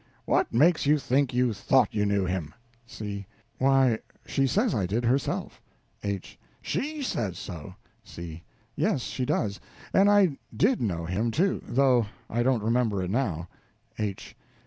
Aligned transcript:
What 0.25 0.51
makes 0.51 0.87
you 0.87 0.97
think 0.97 1.31
you 1.31 1.53
thought 1.53 1.93
you 1.93 2.07
knew 2.07 2.25
him? 2.25 2.55
C. 2.87 3.27
Why, 3.59 3.99
she 4.25 4.47
says 4.47 4.73
I 4.73 4.87
did, 4.87 5.05
herself. 5.05 5.61
H._ 6.01 6.37
She_ 6.63 7.03
says 7.03 7.37
so! 7.37 7.75
C. 8.03 8.41
Yes, 8.75 9.01
she 9.01 9.25
does, 9.27 9.59
and 9.93 10.09
I 10.09 10.39
_did 10.57 10.77
_know 10.77 11.07
him, 11.07 11.29
too, 11.29 11.61
though 11.67 12.07
I 12.31 12.41
don't 12.41 12.63
remember 12.63 13.03
it 13.03 13.11
now. 13.11 13.47
H. 13.99 14.35